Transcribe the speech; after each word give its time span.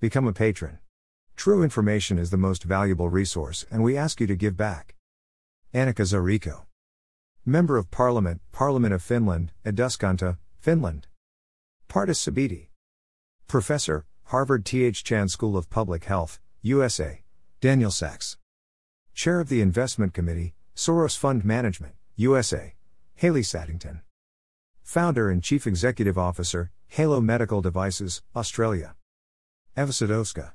Become 0.00 0.28
a 0.28 0.32
patron. 0.32 0.78
True 1.34 1.64
information 1.64 2.20
is 2.20 2.30
the 2.30 2.36
most 2.36 2.62
valuable 2.62 3.08
resource, 3.08 3.66
and 3.68 3.82
we 3.82 3.96
ask 3.96 4.20
you 4.20 4.28
to 4.28 4.36
give 4.36 4.56
back. 4.56 4.94
Annika 5.74 6.06
Saarikko. 6.06 6.66
Member 7.44 7.76
of 7.76 7.90
Parliament, 7.90 8.40
Parliament 8.52 8.94
of 8.94 9.02
Finland, 9.02 9.50
Eduskunta, 9.64 10.38
Finland. 10.60 11.08
Pardis 11.88 12.20
Sabeti. 12.20 12.68
Professor, 13.48 14.06
Harvard 14.26 14.64
T.H. 14.64 15.02
Chan 15.02 15.30
School 15.30 15.56
of 15.56 15.68
Public 15.68 16.04
Health, 16.04 16.38
USA. 16.62 17.22
Daniel 17.60 17.90
Sachs. 17.90 18.36
Chair 19.14 19.40
of 19.40 19.48
the 19.48 19.60
Investment 19.60 20.14
Committee, 20.14 20.54
Soros 20.76 21.18
Fund 21.18 21.44
Management, 21.44 21.94
USA. 22.14 22.76
Haley 23.16 23.42
Saddington. 23.42 24.02
Founder 24.84 25.28
and 25.28 25.42
Chief 25.42 25.66
Executive 25.66 26.16
Officer, 26.16 26.70
Halo 26.86 27.20
Medical 27.20 27.60
Devices, 27.60 28.22
Australia. 28.36 28.94
Eva 29.78 29.92
Sadowska. 29.92 30.54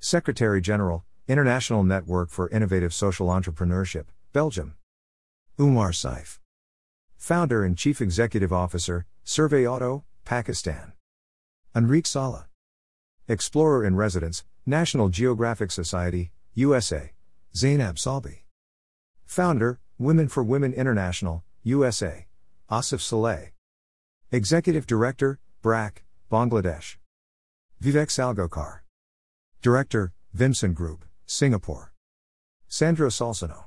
Secretary 0.00 0.60
General, 0.60 1.02
International 1.26 1.82
Network 1.82 2.28
for 2.28 2.50
Innovative 2.50 2.92
Social 2.92 3.28
Entrepreneurship, 3.28 4.04
Belgium. 4.34 4.74
Umar 5.58 5.92
Saif. 5.92 6.40
Founder 7.16 7.64
and 7.64 7.78
Chief 7.78 8.02
Executive 8.02 8.52
Officer, 8.52 9.06
Survey 9.24 9.66
Auto, 9.66 10.04
Pakistan. 10.26 10.92
Enrique 11.74 12.06
Sala. 12.06 12.48
Explorer 13.28 13.82
in 13.82 13.96
Residence, 13.96 14.44
National 14.66 15.08
Geographic 15.08 15.70
Society, 15.70 16.30
USA. 16.52 17.12
Zainab 17.56 17.96
Salbi. 17.96 18.40
Founder, 19.24 19.80
Women 19.98 20.28
for 20.28 20.42
Women 20.42 20.74
International, 20.74 21.42
USA. 21.62 22.26
Asif 22.70 23.00
Saleh. 23.00 23.52
Executive 24.30 24.86
Director, 24.86 25.40
BRAC, 25.62 26.04
Bangladesh. 26.30 26.96
Vivek 27.84 28.08
Salgokar. 28.08 28.78
Director, 29.60 30.14
Vimson 30.34 30.72
Group, 30.72 31.04
Singapore. 31.26 31.92
Sandro 32.66 33.08
Salsano. 33.08 33.64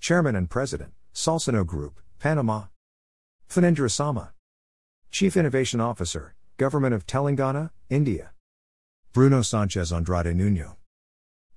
Chairman 0.00 0.34
and 0.34 0.48
President, 0.48 0.94
Salsano 1.12 1.66
Group, 1.66 2.00
Panama. 2.18 2.68
Phanendra 3.46 3.90
Sama. 3.90 4.32
Chief 5.10 5.36
Innovation 5.36 5.82
Officer, 5.82 6.34
Government 6.56 6.94
of 6.94 7.06
Telangana, 7.06 7.68
India. 7.90 8.30
Bruno 9.12 9.42
Sanchez 9.42 9.92
Andrade 9.92 10.34
Nuno. 10.34 10.78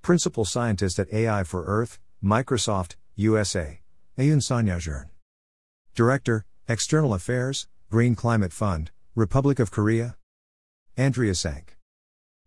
Principal 0.02 0.44
Scientist 0.44 0.98
at 0.98 1.10
AI 1.10 1.44
for 1.44 1.64
Earth, 1.64 1.98
Microsoft, 2.22 2.96
USA. 3.16 3.80
Ayun 4.18 4.42
Sanyajern. 4.42 5.08
Director, 5.94 6.44
External 6.68 7.14
Affairs, 7.14 7.68
Green 7.88 8.14
Climate 8.14 8.52
Fund, 8.52 8.90
Republic 9.14 9.58
of 9.58 9.70
Korea. 9.70 10.16
Andrea 11.00 11.34
Sank. 11.34 11.78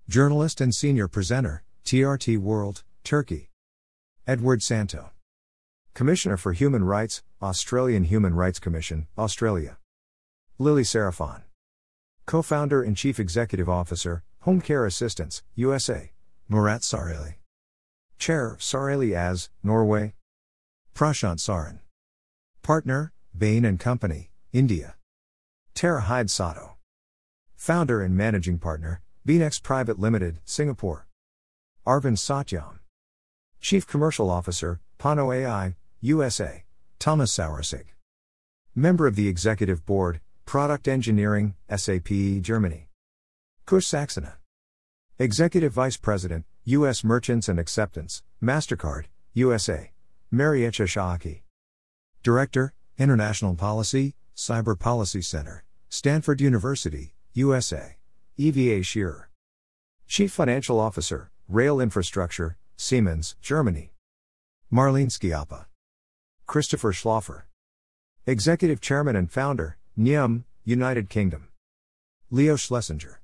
Journalist 0.07 0.61
and 0.61 0.75
Senior 0.75 1.07
Presenter, 1.07 1.63
TRT 1.85 2.37
World, 2.37 2.83
Turkey. 3.03 3.49
Edward 4.27 4.59
Santow. 4.59 5.09
Commissioner 5.95 6.37
for 6.37 6.53
Human 6.53 6.83
Rights, 6.83 7.23
Australian 7.41 8.03
Human 8.03 8.35
Rights 8.35 8.59
Commission, 8.59 9.07
Australia. 9.17 9.79
Lily 10.59 10.83
Sarafan. 10.83 11.41
Co 12.27 12.43
founder 12.43 12.83
and 12.83 12.95
Chief 12.95 13.19
Executive 13.19 13.67
Officer, 13.67 14.21
Home 14.41 14.61
Care 14.61 14.85
Assistance, 14.85 15.41
USA. 15.55 16.11
Murat 16.47 16.81
Sareli. 16.81 17.37
Chair, 18.19 18.55
Sareli 18.59 19.15
as, 19.15 19.49
Norway. 19.63 20.13
Prashant 20.93 21.39
Saran. 21.39 21.79
Partner, 22.61 23.13
Bain 23.35 23.65
and 23.65 23.79
Company, 23.79 24.29
India. 24.51 24.93
Tara 25.73 26.01
Hyde 26.01 26.29
Sato. 26.29 26.72
Founder 27.63 28.01
and 28.01 28.17
Managing 28.17 28.59
Partner, 28.59 28.99
Beanex 29.25 29.63
Private 29.63 29.97
Limited, 29.97 30.37
Singapore. 30.43 31.07
Arvind 31.87 32.17
Satyam. 32.17 32.79
Chief 33.61 33.87
Commercial 33.87 34.29
Officer, 34.29 34.81
Pano 34.99 35.33
AI, 35.33 35.77
USA. 36.01 36.65
Thomas 36.99 37.31
Saueressig. 37.31 37.85
Member 38.75 39.07
of 39.07 39.15
the 39.15 39.29
Executive 39.29 39.85
Board, 39.85 40.19
Product 40.45 40.89
Engineering, 40.89 41.55
SAP, 41.73 42.09
Germany. 42.41 42.89
Kush 43.65 43.85
Saxena. 43.85 44.33
Executive 45.17 45.71
Vice 45.71 45.95
President, 45.95 46.43
U.S. 46.65 47.01
Merchants 47.01 47.47
and 47.47 47.61
Acceptance, 47.61 48.23
MasterCard, 48.43 49.05
USA. 49.35 49.93
Marietje 50.33 50.85
Schaake. 50.85 51.43
Director, 52.23 52.73
International 52.97 53.55
Policy, 53.55 54.15
Cyber 54.35 54.77
Policy 54.77 55.21
Center, 55.21 55.63
Stanford 55.87 56.41
University, 56.41 57.12
USA. 57.35 57.97
EVA 58.37 58.83
Shearer. 58.83 59.31
Chief 60.05 60.31
Financial 60.31 60.79
Officer, 60.79 61.31
Rail 61.47 61.79
Infrastructure, 61.79 62.57
Siemens, 62.77 63.35
Germany. 63.41 63.91
Marlene 64.71 65.09
Schiappa. 65.09 65.65
Christopher 66.45 66.93
Schlaffer. 66.93 67.43
Executive 68.27 68.79
Chairman 68.79 69.15
and 69.15 69.31
Founder, 69.31 69.77
NIUM, 69.97 70.43
United 70.63 71.09
Kingdom. 71.09 71.47
Leo 72.29 72.55
Schlesinger. 72.55 73.19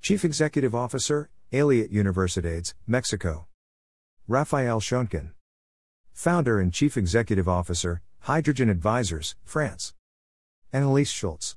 Chief 0.00 0.24
Executive 0.24 0.74
Officer, 0.74 1.28
Elliott 1.52 1.92
Universidades, 1.92 2.72
Mexico. 2.86 3.48
Raphael 4.26 4.80
Schoentgen. 4.80 5.32
Founder 6.14 6.58
and 6.58 6.72
Chief 6.72 6.96
Executive 6.96 7.50
Officer, 7.50 8.00
Hydrogen 8.20 8.70
Advisors, 8.70 9.36
France. 9.44 9.92
Anneliese 10.72 11.12
Schultz. 11.12 11.56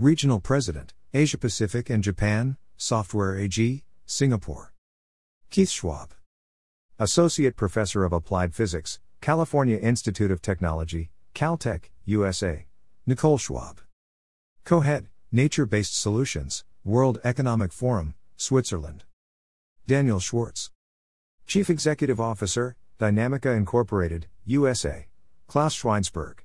Regional 0.00 0.38
President, 0.38 0.94
Asia 1.12 1.36
Pacific 1.36 1.90
and 1.90 2.04
Japan, 2.04 2.56
Software 2.76 3.36
AG, 3.36 3.82
Singapore. 4.06 4.72
Keith 5.50 5.70
Schwab. 5.70 6.14
Associate 7.00 7.56
Professor 7.56 8.04
of 8.04 8.12
Applied 8.12 8.54
Physics, 8.54 9.00
California 9.20 9.76
Institute 9.76 10.30
of 10.30 10.40
Technology, 10.40 11.10
Caltech, 11.34 11.86
USA. 12.04 12.66
Nicole 13.06 13.38
Schwab. 13.38 13.80
Co 14.64 14.82
head, 14.82 15.08
Nature 15.32 15.66
Based 15.66 16.00
Solutions, 16.00 16.64
World 16.84 17.18
Economic 17.24 17.72
Forum, 17.72 18.14
Switzerland. 18.36 19.02
Daniel 19.88 20.20
Schwartz. 20.20 20.70
Chief 21.48 21.68
Executive 21.68 22.20
Officer, 22.20 22.76
Dynamica 23.00 23.56
Incorporated, 23.56 24.28
USA. 24.44 25.08
Klaus 25.48 25.74
Schweinsberg. 25.74 26.42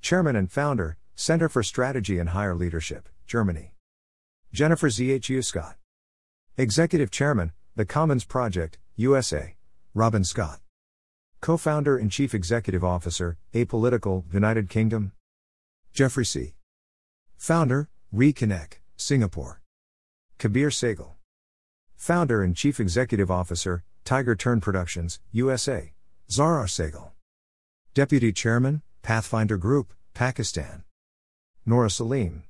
Chairman 0.00 0.36
and 0.36 0.52
Founder, 0.52 0.96
Center 1.20 1.48
for 1.48 1.64
Strategy 1.64 2.20
and 2.20 2.28
Higher 2.28 2.54
Leadership, 2.54 3.08
Germany. 3.26 3.74
Jennifer 4.52 4.88
ZHU 4.88 5.44
Scott. 5.44 5.74
Executive 6.56 7.10
Chairman, 7.10 7.50
The 7.74 7.84
Commons 7.84 8.24
Project, 8.24 8.78
USA. 8.94 9.56
Robin 9.94 10.22
Scott. 10.22 10.60
Co 11.40 11.56
founder 11.56 11.98
and 11.98 12.12
Chief 12.12 12.34
Executive 12.34 12.84
Officer, 12.84 13.36
Apolitical, 13.52 14.32
United 14.32 14.70
Kingdom. 14.70 15.10
Jeffrey 15.92 16.24
C. 16.24 16.54
Founder, 17.36 17.88
Reconnect, 18.14 18.74
Singapore. 18.96 19.60
Kabir 20.38 20.68
Sehgal. 20.68 21.14
Founder 21.96 22.44
and 22.44 22.54
Chief 22.54 22.78
Executive 22.78 23.28
Officer, 23.28 23.82
Tiger 24.04 24.36
Turn 24.36 24.60
Productions, 24.60 25.18
USA. 25.32 25.92
Zarar 26.30 26.68
Sehgal. 26.68 27.10
Deputy 27.92 28.30
Chairman, 28.32 28.82
Pathfinder 29.02 29.56
Group, 29.56 29.92
Pakistan. 30.14 30.84
Nora 31.68 31.90
Salim. 31.90 32.44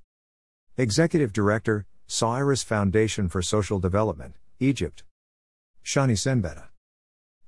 Executive 0.76 1.32
Director, 1.32 1.86
Sawiris 2.08 2.64
Foundation 2.64 3.28
for 3.28 3.42
Social 3.42 3.80
Development, 3.80 4.36
Egypt. 4.60 5.02
Shani 5.84 6.12
Senbeta. 6.12 6.68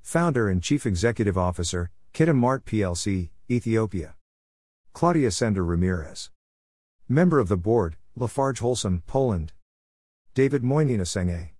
Founder 0.02 0.48
and 0.48 0.64
Chief 0.64 0.84
Executive 0.84 1.38
Officer, 1.38 1.92
Kitam 2.12 2.38
Mart 2.38 2.64
plc, 2.64 3.30
Ethiopia. 3.48 4.16
Claudia 4.94 5.30
Sender 5.30 5.64
Ramirez. 5.64 6.32
Member 7.08 7.38
of 7.38 7.46
the 7.46 7.56
Board, 7.56 7.94
Lafarge 8.16 8.58
Holcim, 8.58 9.02
Poland. 9.06 9.52
David 10.34 10.64
Moinina 10.64 11.06
Sengeh. 11.06 11.50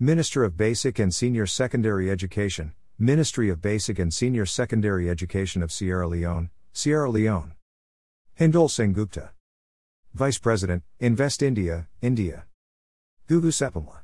Minister 0.00 0.44
of 0.44 0.56
Basic 0.56 0.98
and 0.98 1.14
Senior 1.14 1.44
Secondary 1.44 2.10
Education, 2.10 2.72
Ministry 2.98 3.50
of 3.50 3.60
Basic 3.60 3.98
and 3.98 4.14
Senior 4.14 4.46
Secondary 4.46 5.10
Education 5.10 5.62
of 5.62 5.70
Sierra 5.70 6.08
Leone, 6.08 6.48
Sierra 6.72 7.10
Leone. 7.10 7.52
Hindol 8.38 8.68
Sengupta. 8.68 9.30
Vice 10.12 10.36
President, 10.36 10.82
Invest 11.00 11.42
India, 11.42 11.88
India. 12.02 12.44
Gugu 13.26 13.50
Sepamla. 13.50 14.00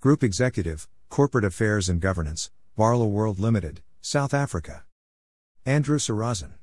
Group 0.00 0.24
Executive, 0.24 0.88
Corporate 1.08 1.44
Affairs 1.44 1.88
and 1.88 2.00
Governance, 2.00 2.50
Barloworld 2.76 3.38
Limited, 3.38 3.80
South 4.00 4.34
Africa. 4.34 4.82
Andrew 5.64 5.98
Serazin. 5.98 6.54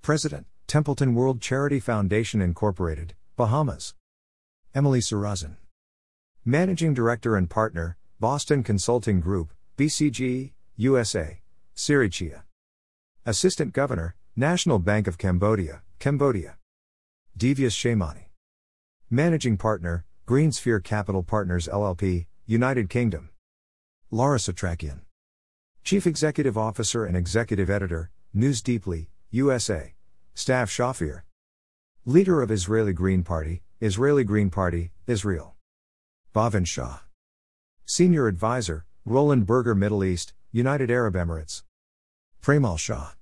President, 0.00 0.46
Templeton 0.66 1.14
World 1.14 1.42
Charity 1.42 1.80
Foundation 1.80 2.40
Incorporated, 2.40 3.12
Bahamas. 3.36 3.94
Emily 4.74 5.00
Serazin. 5.00 5.56
Managing 6.46 6.94
Director 6.94 7.36
and 7.36 7.50
Partner, 7.50 7.98
Boston 8.18 8.62
Consulting 8.62 9.20
Group, 9.20 9.52
BCG, 9.76 10.52
USA. 10.76 11.42
Sirichia. 11.76 12.44
Assistant 13.26 13.74
Governor, 13.74 14.14
National 14.34 14.78
Bank 14.78 15.06
of 15.06 15.18
Cambodia, 15.18 15.82
Cambodia. 15.98 16.56
Devious 17.36 17.74
Shamani. 17.74 18.26
Managing 19.10 19.56
Partner, 19.56 20.04
Greensphere 20.26 20.82
Capital 20.82 21.22
Partners 21.22 21.68
LLP, 21.72 22.26
United 22.44 22.90
Kingdom. 22.90 23.30
Laura 24.10 24.38
Setrakian. 24.38 25.00
Chief 25.84 26.06
Executive 26.06 26.58
Officer 26.58 27.04
and 27.04 27.16
Executive 27.16 27.70
Editor, 27.70 28.10
News 28.34 28.60
Deeply, 28.60 29.08
USA. 29.30 29.94
Stav 30.34 30.66
Shaffir. 30.66 31.22
Leader 32.04 32.42
of 32.42 32.50
Israeli 32.50 32.92
Green 32.92 33.22
Party, 33.22 33.62
Israeli 33.80 34.22
Green 34.22 34.50
Party, 34.50 34.92
Israel. 35.06 35.54
Bhavin 36.34 36.66
Shah. 36.66 37.00
Senior 37.86 38.28
Advisor, 38.28 38.84
Roland 39.04 39.46
Berger 39.46 39.74
Middle 39.74 40.04
East, 40.04 40.34
United 40.52 40.90
Arab 40.90 41.14
Emirates. 41.14 41.62
Premal 42.42 42.78
Shah. 42.78 43.12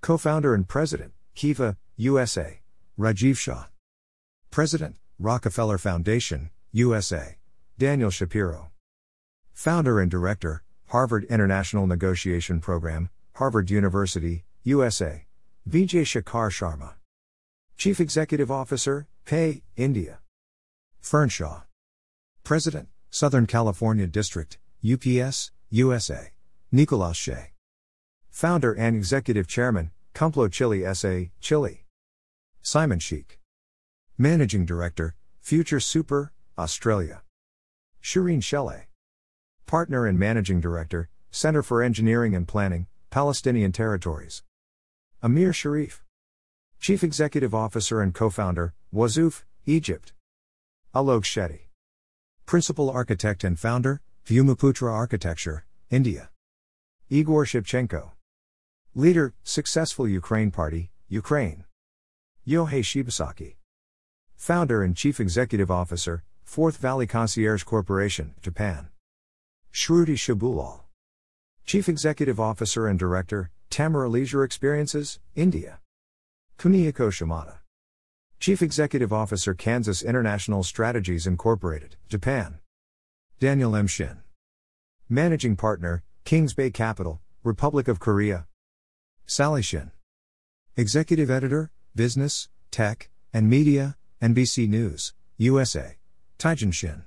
Co 0.00 0.18
founder 0.18 0.52
and 0.52 0.66
President, 0.66 1.12
Kiva, 1.34 1.76
USA. 1.96 2.60
Rajiv 2.98 3.36
Shah. 3.36 3.66
President, 4.50 4.96
Rockefeller 5.18 5.76
Foundation, 5.76 6.50
USA. 6.72 7.36
Daniel 7.78 8.10
Shapiro. 8.10 8.70
Founder 9.52 10.00
and 10.00 10.10
Director, 10.10 10.64
Harvard 10.88 11.24
International 11.24 11.86
Negotiation 11.86 12.60
Program, 12.60 13.10
Harvard 13.34 13.70
University, 13.70 14.44
USA. 14.62 15.26
Vijay 15.68 16.02
Shekhar 16.02 16.50
Sharma. 16.50 16.94
Chief 17.76 18.00
Executive 18.00 18.50
Officer, 18.50 19.06
Pay, 19.24 19.62
India. 19.76 20.20
Fernshaw. 21.00 21.62
President, 22.42 22.88
Southern 23.10 23.46
California 23.46 24.06
District, 24.06 24.58
UPS, 24.82 25.50
USA. 25.70 26.32
Nicolas 26.70 27.16
Shea. 27.16 27.52
Founder 28.30 28.72
and 28.72 28.96
Executive 28.96 29.46
Chairman, 29.46 29.90
Cumplo 30.14 30.50
Chile 30.50 30.82
SA, 30.94 31.30
Chile. 31.40 31.81
Simon 32.64 33.00
Sheikh. 33.00 33.40
Managing 34.16 34.64
Director, 34.64 35.16
Future 35.40 35.80
Super, 35.80 36.32
Australia. 36.56 37.22
Shireen 38.00 38.40
Shelley. 38.40 38.86
Partner 39.66 40.06
and 40.06 40.16
Managing 40.16 40.60
Director, 40.60 41.08
Center 41.32 41.64
for 41.64 41.82
Engineering 41.82 42.36
and 42.36 42.46
Planning, 42.46 42.86
Palestinian 43.10 43.72
Territories. 43.72 44.44
Amir 45.22 45.52
Sharif. 45.52 46.04
Chief 46.78 47.02
Executive 47.02 47.52
Officer 47.52 48.00
and 48.00 48.14
Co 48.14 48.30
founder, 48.30 48.74
Wuzzuf, 48.94 49.42
Egypt. 49.66 50.12
Alok 50.94 51.24
Shetty. 51.24 51.62
Principal 52.46 52.88
Architect 52.88 53.42
and 53.42 53.58
Founder, 53.58 54.00
Vyumaputra 54.24 54.92
Architecture, 54.92 55.66
India. 55.90 56.30
Igor 57.10 57.44
Shevchenko. 57.44 58.12
Leader, 58.94 59.34
Successful 59.42 60.06
Ukraine 60.06 60.52
Party, 60.52 60.92
Ukraine. 61.08 61.64
Yohei 62.46 62.82
Shibasaki. 62.82 63.54
Founder 64.34 64.82
and 64.82 64.96
Chief 64.96 65.20
Executive 65.20 65.70
Officer, 65.70 66.24
Fourth 66.42 66.78
Valley 66.78 67.06
Concierge 67.06 67.62
Corporation, 67.62 68.34
Japan. 68.42 68.88
Shruti 69.72 70.16
Shibulal. 70.16 70.80
Chief 71.64 71.88
Executive 71.88 72.40
Officer 72.40 72.88
and 72.88 72.98
Director, 72.98 73.52
Tamara 73.70 74.08
Leisure 74.08 74.42
Experiences, 74.42 75.20
India. 75.36 75.78
Kunihiko 76.58 77.12
Shimada. 77.12 77.60
Chief 78.40 78.60
Executive 78.60 79.12
Officer 79.12 79.54
Kansas 79.54 80.02
International 80.02 80.64
Strategies 80.64 81.28
Incorporated, 81.28 81.94
Japan. 82.08 82.58
Daniel 83.38 83.76
M. 83.76 83.86
Shin. 83.86 84.18
Managing 85.08 85.54
Partner, 85.54 86.02
Kings 86.24 86.54
Bay 86.54 86.70
Capital, 86.70 87.20
Republic 87.44 87.86
of 87.86 88.00
Korea. 88.00 88.46
Sally 89.26 89.62
Shin. 89.62 89.92
Executive 90.76 91.30
Editor, 91.30 91.70
Business, 91.94 92.48
Tech, 92.70 93.10
and 93.34 93.50
Media, 93.50 93.96
NBC 94.22 94.66
News, 94.66 95.12
USA. 95.36 95.98
Taejun 96.38 96.72
Shin. 96.72 97.04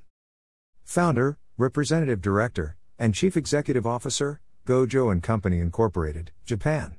Founder, 0.84 1.40
Representative 1.58 2.22
Director, 2.22 2.78
and 3.00 3.16
Chief 3.16 3.36
Executive 3.36 3.88
Officer, 3.88 4.42
Gojo 4.68 5.12
and 5.12 5.24
Company 5.24 5.60
Incorporated, 5.60 6.32
Japan. 6.46 6.98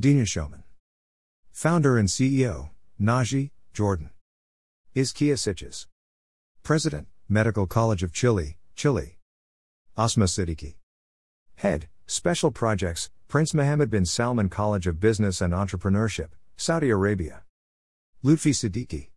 Dina 0.00 0.24
Showman. 0.26 0.64
Founder 1.52 1.96
and 1.96 2.08
CEO, 2.08 2.70
Naji, 3.00 3.50
Jordan. 3.72 4.10
Izkia 4.96 5.34
Siches. 5.34 5.86
President, 6.64 7.06
Medical 7.28 7.68
College 7.68 8.02
of 8.02 8.12
Chile, 8.12 8.58
Chile. 8.74 9.18
Asma 9.96 10.24
Siddiqui. 10.24 10.74
Head, 11.54 11.86
Special 12.08 12.50
Projects, 12.50 13.10
Prince 13.28 13.54
Mohammed 13.54 13.90
bin 13.90 14.04
Salman 14.04 14.48
College 14.48 14.88
of 14.88 14.98
Business 14.98 15.40
and 15.40 15.52
Entrepreneurship, 15.52 16.30
Saudi 16.58 16.88
Arabia. 16.88 17.42
Lutfi 18.24 18.50
Siddiqui. 18.50 19.10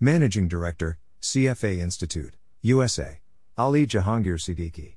Managing 0.00 0.48
Director, 0.48 0.98
CFA 1.22 1.78
Institute, 1.78 2.34
USA. 2.62 3.20
Ali 3.56 3.86
Jahangir 3.86 4.36
Siddiqui. 4.36 4.96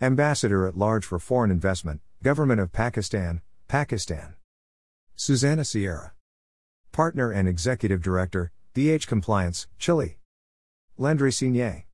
Ambassador 0.00 0.66
at 0.66 0.76
Large 0.76 1.04
for 1.04 1.20
Foreign 1.20 1.52
Investment, 1.52 2.00
Government 2.24 2.60
of 2.60 2.72
Pakistan, 2.72 3.40
Pakistan. 3.68 4.34
Susanna 5.14 5.64
Sierra. 5.64 6.12
Partner 6.90 7.30
and 7.30 7.48
Executive 7.48 8.02
Director, 8.02 8.50
DH 8.74 9.06
Compliance, 9.06 9.68
Chile. 9.78 10.18
Landry 10.98 11.30
Signé. 11.30 11.84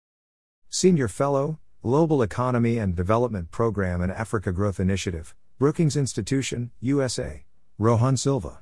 Senior 0.70 1.08
Fellow, 1.08 1.58
Global 1.82 2.22
Economy 2.22 2.78
and 2.78 2.96
Development 2.96 3.50
Program 3.50 4.00
and 4.00 4.10
Africa 4.10 4.52
Growth 4.52 4.80
Initiative, 4.80 5.34
Brookings 5.58 5.98
Institution, 5.98 6.70
USA. 6.80 7.44
Rohan 7.78 8.16
Silva. 8.16 8.60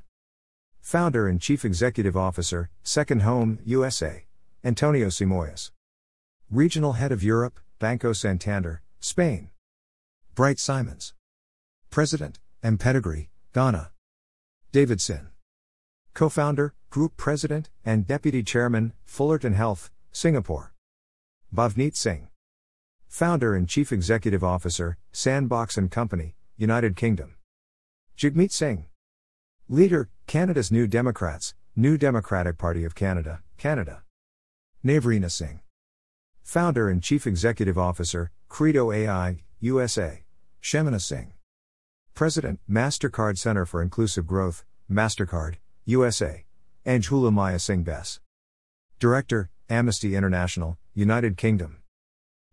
Founder 0.84 1.26
and 1.26 1.40
Chief 1.40 1.64
Executive 1.64 2.14
Officer, 2.14 2.69
Second 2.82 3.22
Home, 3.22 3.58
USA. 3.64 4.26
Antonio 4.62 5.06
Simões. 5.06 5.70
Regional 6.50 6.92
Head 6.92 7.10
of 7.10 7.25
Europe, 7.25 7.58
Banco 7.78 8.12
Santander, 8.12 8.82
Spain. 9.00 9.48
Bright 10.34 10.58
Simons. 10.58 11.14
President, 11.88 12.38
M. 12.62 12.76
Pedigree, 12.76 13.31
Ghana. 13.54 13.92
David 14.72 15.00
Sin. 15.00 15.28
Co 16.12 16.28
founder, 16.28 16.75
Group 16.90 17.16
President, 17.16 17.70
and 17.82 18.06
Deputy 18.06 18.42
Chairman, 18.42 18.92
Fullerton 19.06 19.54
Health, 19.54 19.90
Singapore. 20.12 20.75
Bhavneet 21.52 21.96
Singh. 21.96 22.28
Founder 23.08 23.54
and 23.54 23.66
Chief 23.66 23.90
Executive 23.90 24.44
Officer, 24.44 24.98
Sandbox 25.12 25.78
and 25.78 25.90
Company, 25.90 26.34
United 26.58 26.94
Kingdom. 26.94 27.36
Jagmeet 28.19 28.52
Singh. 28.52 28.84
Leader, 29.66 30.10
Canada's 30.26 30.73
New 30.73 30.87
Democrats, 30.87 31.55
New 31.76 31.97
Democratic 31.97 32.59
Party 32.59 32.85
of 32.85 32.94
Canada, 32.94 33.43
Canada. 33.56 34.03
Navrina 34.85 35.31
Singh. 35.31 35.61
Founder 36.43 36.88
and 36.88 37.03
Chief 37.03 37.26
Executive 37.26 37.79
Officer, 37.79 38.32
Credo 38.49 38.91
AI, 38.91 39.44
USA. 39.60 40.25
Shamina 40.63 41.01
Singh. 41.01 41.32
President, 42.15 42.58
MasterCard 42.69 43.39
Center 43.39 43.65
for 43.65 43.82
Inclusive 43.82 44.27
Growth, 44.27 44.65
MasterCard, 44.91 45.56
USA. 45.84 46.44
Anjula 46.84 47.32
Maya 47.32 47.58
Singh 47.58 47.82
Bess. 47.82 48.20
Director, 48.98 49.51
Amnesty 49.69 50.17
International, 50.17 50.79
United 50.94 51.37
Kingdom. 51.37 51.82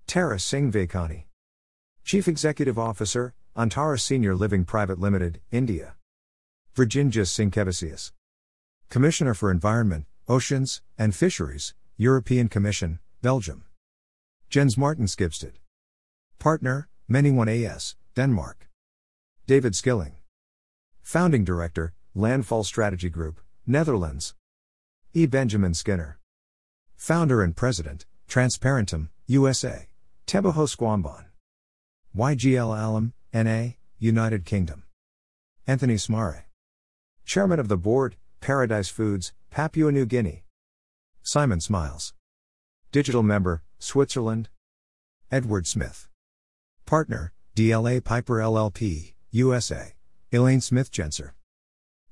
Tara 0.08 0.40
Singh 0.40 0.72
Vachani. 0.72 1.24
Chief 2.04 2.28
Executive 2.28 2.78
Officer, 2.78 3.34
Antara 3.58 4.00
Senior 4.00 4.36
Living 4.36 4.66
Private 4.66 5.00
Limited, 5.00 5.40
India. 5.52 5.96
Virginijus 6.74 7.28
Sinkevicius. 7.28 8.14
Commissioner 8.90 9.34
for 9.34 9.52
Environment, 9.52 10.06
Oceans, 10.30 10.82
and 10.98 11.14
Fisheries, 11.14 11.74
European 11.98 12.48
Commission, 12.48 13.00
Belgium. 13.22 13.66
Jens 14.50 14.78
Martin 14.78 15.06
Skibsted. 15.06 15.54
Partner, 16.40 16.88
Manyone 17.10 17.70
AS, 17.70 17.98
Denmark. 18.16 18.70
David 19.48 19.76
Skilling. 19.76 20.16
Founding 21.02 21.44
Director, 21.44 21.94
Landfall 22.16 22.64
Strategy 22.64 23.10
Group, 23.10 23.42
Netherlands. 23.68 24.34
E. 25.14 25.26
Benjamin 25.26 25.74
Skinner. 25.74 26.20
Founder 26.96 27.44
and 27.44 27.54
President, 27.54 28.06
Transparentum, 28.30 29.10
USA. 29.28 29.88
Tebaho 30.26 30.74
Squamban. 30.74 31.26
YGL 32.16 32.82
Alum, 32.82 33.12
NA, 33.34 33.72
United 34.00 34.46
Kingdom. 34.46 34.84
Anthony 35.68 35.96
Smare. 35.96 36.44
Chairman 37.34 37.62
of 37.62 37.70
the 37.70 37.78
Board, 37.78 38.18
Paradise 38.42 38.90
Foods, 38.90 39.32
Papua 39.52 39.90
New 39.90 40.06
Guinea. 40.06 40.44
Simon 41.24 41.62
Smiles. 41.62 42.14
Digital 42.92 43.24
Member, 43.24 43.64
Switzerland. 43.80 44.50
Edward 45.32 45.66
Smith. 45.66 46.10
Partner, 46.86 47.32
DLA 47.56 48.04
Piper 48.04 48.40
LLP, 48.40 49.14
USA. 49.32 49.94
Elaine 50.34 50.60
Smith 50.60 50.92
Genser. 50.92 51.32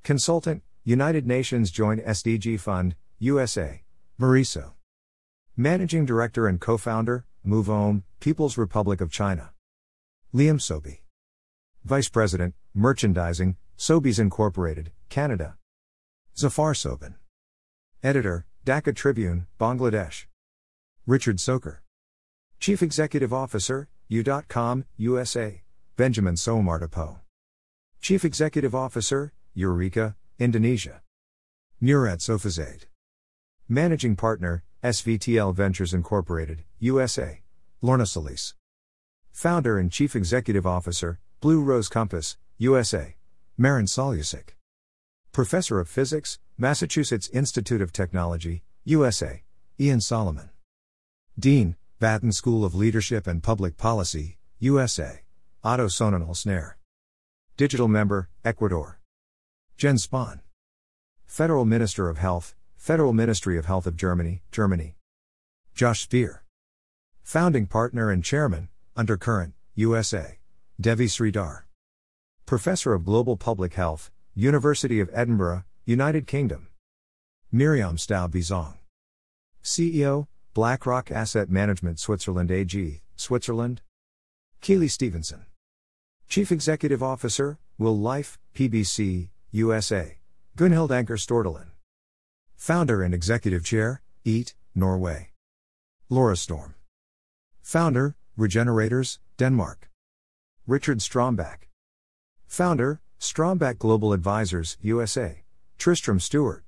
Consultant, 0.04 0.64
United 0.86 1.28
Nations 1.28 1.70
Joint 1.70 2.02
SDG 2.06 2.58
Fund, 2.58 2.96
USA. 3.18 3.84
Mariso. 4.18 4.72
Managing 5.58 6.06
Director 6.06 6.48
and 6.48 6.62
Co 6.62 6.78
founder, 6.78 7.26
MoveOhm, 7.46 8.04
People's 8.22 8.58
Republic 8.58 9.02
of 9.02 9.12
China. 9.12 9.52
Liam 10.34 10.62
Sobey. 10.62 11.04
Vice 11.84 12.08
President, 12.08 12.56
Merchandising, 12.74 13.58
Sobeys 13.78 14.18
Incorporated, 14.18 14.94
Canada. 15.10 15.56
Zafar 16.38 16.74
Sobhan. 16.74 17.16
Editor, 18.02 18.46
Dhaka 18.66 18.96
Tribune, 18.96 19.48
Bangladesh. 19.60 20.26
Richard 21.06 21.38
Socher. 21.38 21.80
Chief 22.60 22.82
Executive 22.84 23.34
Officer, 23.34 23.90
U.com, 24.08 24.86
USA, 24.98 25.62
Benjamin 25.98 26.36
Soemartopo. 26.36 27.20
Chief 28.02 28.24
Executive 28.24 28.76
Officer, 28.76 29.34
Eureka, 29.54 30.16
Indonesia. 30.38 31.02
Murad 31.82 32.20
Sofazade. 32.20 32.86
Managing 33.68 34.16
Partner, 34.16 34.64
SVTL 34.84 35.54
Ventures 35.56 35.94
Incorporated, 35.94 36.64
USA, 36.80 37.42
Lorna 37.82 38.06
Solis. 38.06 38.54
Founder 39.32 39.78
and 39.78 39.92
Chief 39.92 40.16
Executive 40.16 40.66
Officer, 40.66 41.20
Blue 41.40 41.62
Rose 41.62 41.90
Compass, 41.90 42.38
USA, 42.58 43.16
Marin 43.58 43.86
Soljačić. 43.86 44.59
Professor 45.32 45.80
of 45.80 45.88
Physics, 45.88 46.40
Massachusetts 46.58 47.30
Institute 47.30 47.82
of 47.82 47.94
Technology, 47.94 48.64
USA, 48.84 49.44
Ian 49.80 50.02
Solomon. 50.02 50.50
Dean, 51.38 51.76
Batten 52.00 52.32
School 52.32 52.66
of 52.66 52.74
Leadership 52.74 53.28
and 53.28 53.44
Public 53.44 53.78
Policy, 53.78 54.38
USA, 54.58 55.22
Otto 55.64 55.86
Sonnenholzner. 55.86 56.74
Digital 57.58 57.88
Member, 57.88 58.28
Ecuador. 58.44 59.00
Jen 59.78 59.98
Spahn. 59.98 60.40
Federal 61.28 61.64
Minister 61.64 62.10
of 62.10 62.18
Health, 62.18 62.56
Federal 62.76 63.14
Ministry 63.14 63.58
of 63.58 63.66
Health 63.66 63.86
of 63.86 63.96
Germany, 63.96 64.42
Germany. 64.52 64.96
Josh 65.76 66.02
Spear. 66.02 66.44
Founding 67.22 67.68
Partner 67.68 68.10
and 68.10 68.24
Chairman, 68.24 68.70
Undercurrent, 68.96 69.54
USA. 69.76 70.40
Devi 70.82 71.06
Sridhar. 71.06 71.64
Professor 72.48 72.94
of 72.94 73.06
Global 73.06 73.38
Public 73.38 73.76
Health, 73.76 74.10
University 74.40 75.02
of 75.02 75.10
Edinburgh, 75.14 75.66
United 75.84 76.26
Kingdom. 76.26 76.70
Miriam 77.52 77.98
Staub 77.98 78.32
Bizong. 78.32 78.76
CEO, 79.62 80.28
BlackRock 80.54 81.12
Asset 81.12 81.50
Management 81.50 82.00
Switzerland 82.00 82.50
AG, 82.50 83.02
Switzerland. 83.18 83.82
Keely 84.62 84.88
Stevenson. 84.88 85.46
Chief 86.30 86.54
Executive 86.54 87.04
Officer, 87.04 87.60
Will 87.78 87.98
Life, 87.98 88.40
PBC, 88.56 89.28
USA. 89.52 90.20
Gunhild 90.58 90.92
Anker 90.92 91.18
Stordalen. 91.18 91.72
Founder 92.56 93.04
and 93.04 93.14
Executive 93.14 93.66
Chair, 93.66 94.02
EAT, 94.24 94.56
Norway. 94.74 95.32
Laura 96.08 96.38
Storm. 96.38 96.76
Founder, 97.62 98.16
Regenerators, 98.38 99.20
Denmark. 99.38 99.90
Richard 100.66 101.00
Stromback. 101.00 101.68
Founder, 102.48 103.02
Stromback 103.20 103.78
Global 103.78 104.14
Advisors, 104.14 104.78
USA. 104.82 105.44
Tristram 105.78 106.22
Stuart. 106.22 106.64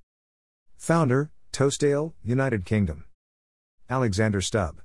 Founder, 0.76 1.32
Toast 1.54 1.82
Ale, 1.82 2.14
United 2.26 2.66
Kingdom. 2.66 3.06
Alexander 3.90 4.42
Stubb. 4.42 4.82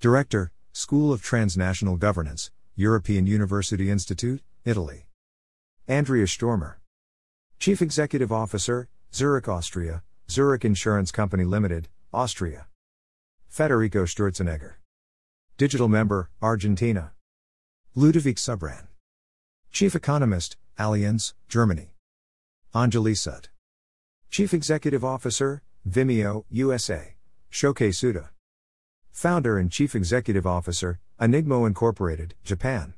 Director, 0.00 0.50
School 0.72 1.12
of 1.12 1.22
Transnational 1.22 1.98
Governance, 1.98 2.50
European 2.74 3.26
University 3.26 3.90
Institute, 3.90 4.40
Italy. 4.64 5.08
Andrea 5.86 6.26
Stormer. 6.26 6.80
Chief 7.58 7.82
Executive 7.82 8.32
Officer, 8.32 8.88
Zurich 9.12 9.46
Austria, 9.46 10.02
Zurich 10.30 10.64
Insurance 10.64 11.10
Company 11.12 11.44
Limited, 11.44 11.88
Austria. 12.14 12.66
Federico 13.46 14.04
Sturzenegger. 14.04 14.74
Digital 15.58 15.88
Member, 15.88 16.30
Argentina. 16.40 17.12
Ludovic 17.94 18.36
Subran. 18.36 18.86
Chief 19.70 19.94
Economist, 19.94 20.56
Allianz, 20.78 21.32
Germany. 21.48 21.94
Anjali. 22.72 23.48
Chief 24.30 24.54
Executive 24.54 25.04
Officer, 25.04 25.62
Vimeo, 25.88 26.44
USA. 26.50 27.16
Shokei 27.50 27.92
Suda. 27.92 28.30
Founder 29.10 29.58
and 29.58 29.72
Chief 29.72 29.96
Executive 29.96 30.46
Officer, 30.46 31.00
Enigmo 31.20 31.66
Incorporated, 31.66 32.34
Japan. 32.44 32.94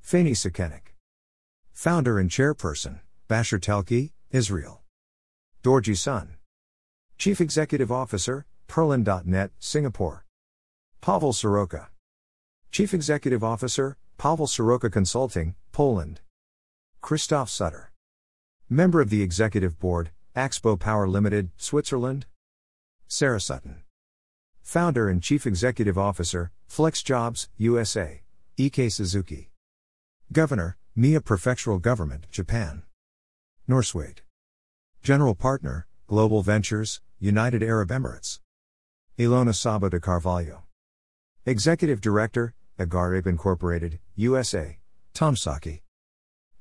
Fani 0.00 0.32
Sekenik. 0.32 0.94
Founder 1.72 2.18
and 2.18 2.30
Chairperson, 2.30 3.00
Bashar 3.28 3.60
Telki, 3.60 4.12
Israel. 4.30 4.80
Dorji 5.62 5.96
Sun. 5.96 6.36
Chief 7.18 7.38
Executive 7.38 7.92
Officer, 7.92 8.46
Perlin.net, 8.66 9.50
Singapore. 9.58 10.24
Pavel 11.02 11.34
Soroka. 11.34 11.90
Chief 12.70 12.94
Executive 12.94 13.44
Officer, 13.44 13.98
Pavel 14.16 14.46
Soroka 14.46 14.88
Consulting, 14.88 15.54
Poland. 15.70 16.20
Christoph 17.04 17.50
Sutter. 17.50 17.92
Member 18.70 19.02
of 19.02 19.10
the 19.10 19.20
Executive 19.20 19.78
Board, 19.78 20.10
Axpo 20.34 20.80
Power 20.80 21.06
Limited, 21.06 21.50
Switzerland. 21.58 22.24
Sarah 23.08 23.42
Sutton. 23.42 23.82
Founder 24.62 25.10
and 25.10 25.22
Chief 25.22 25.46
Executive 25.46 25.98
Officer, 25.98 26.50
FlexJobs, 26.66 27.48
USA, 27.58 28.22
E.K. 28.56 28.88
Suzuki. 28.88 29.50
Governor, 30.32 30.78
Mie 30.96 31.18
Prefectural 31.18 31.78
Government, 31.78 32.26
Japan. 32.30 32.84
Norswade. 33.68 34.20
General 35.02 35.34
Partner, 35.34 35.86
Global 36.06 36.40
Ventures, 36.40 37.02
United 37.20 37.62
Arab 37.62 37.90
Emirates. 37.90 38.40
Ilona 39.18 39.52
Szabó 39.52 39.90
de 39.90 40.00
Carvalho. 40.00 40.62
Executive 41.44 42.00
Director, 42.00 42.54
Agarib 42.78 43.26
Incorporated, 43.26 43.98
USA, 44.16 44.78
Tom 45.12 45.34
Szaky. 45.34 45.83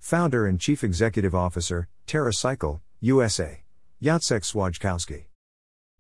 Founder 0.04 0.46
and 0.46 0.60
Chief 0.60 0.84
Executive 0.84 1.34
Officer, 1.34 1.88
TerraCycle, 2.08 2.82
USA, 3.00 3.64
Jacek 4.02 4.44
Swajkowski. 4.44 5.28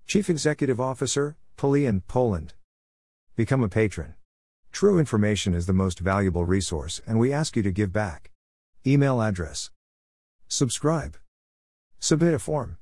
Chief 0.05 0.29
Executive 0.29 0.81
Officer, 0.81 1.37
Polian, 1.57 2.01
Poland. 2.05 2.53
Become 3.37 3.63
a 3.63 3.69
patron. 3.69 4.15
True 4.73 4.99
information 4.99 5.53
is 5.53 5.67
the 5.67 5.71
most 5.71 5.99
valuable 5.99 6.43
resource, 6.43 7.01
and 7.07 7.17
we 7.17 7.31
ask 7.31 7.55
you 7.55 7.63
to 7.63 7.71
give 7.71 7.93
back. 7.93 8.31
Email 8.85 9.21
address. 9.21 9.71
Subscribe. 10.49 11.15
Submit 12.01 12.33
a 12.33 12.39
form. 12.39 12.77